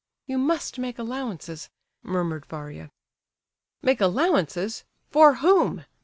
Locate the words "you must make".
0.25-0.97